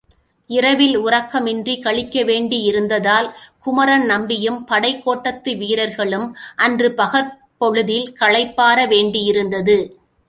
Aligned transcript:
இரவில் 0.49 0.97
உறக்கமின்றி 0.99 1.81
கழிக்க 1.81 2.23
வேண்டியிருந்ததால் 2.23 3.27
குமரன் 3.59 4.05
நம்பியும் 4.05 4.65
படைக் 4.65 5.07
கோட்டத்து 5.07 5.57
வீரர்களும், 5.57 6.27
அன்று 6.55 6.89
பகற் 6.97 7.31
பொழுதில் 7.57 8.13
களைப்பாற 8.19 8.87
வேண்டியிருந்தது. 8.87 9.79